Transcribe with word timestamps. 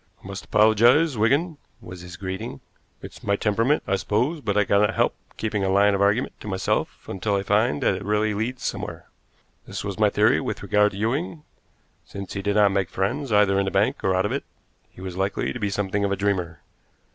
"I 0.23 0.27
must 0.27 0.45
apologize, 0.45 1.15
Wigan," 1.15 1.59
was 1.79 2.01
his 2.01 2.17
greeting. 2.17 2.59
"It's 3.03 3.21
my 3.21 3.35
temperament, 3.35 3.83
I 3.85 3.97
suppose, 3.97 4.41
but 4.41 4.57
I 4.57 4.63
cannot 4.65 4.95
help 4.95 5.13
keeping 5.37 5.63
a 5.63 5.69
line 5.69 5.93
of 5.93 6.01
argument 6.01 6.33
to 6.39 6.47
myself 6.47 7.07
until 7.07 7.35
I 7.35 7.43
find 7.43 7.83
that 7.83 7.93
it 7.93 8.03
really 8.03 8.33
leads 8.33 8.63
somewhere. 8.63 9.09
This 9.67 9.83
was 9.83 9.99
my 9.99 10.09
theory 10.09 10.41
with 10.41 10.63
regard 10.63 10.93
to 10.93 10.97
Ewing. 10.97 11.43
Since 12.03 12.33
he 12.33 12.41
did 12.41 12.55
not 12.55 12.71
make 12.71 12.89
friends, 12.89 13.31
either 13.31 13.59
in 13.59 13.65
the 13.65 13.69
bank 13.69 14.03
or 14.03 14.15
out 14.15 14.25
of 14.25 14.31
it, 14.31 14.43
he 14.89 15.01
was 15.01 15.17
likely 15.17 15.53
to 15.53 15.59
be 15.59 15.69
something 15.69 16.03
of 16.03 16.11
a 16.11 16.15
dreamer. 16.15 16.61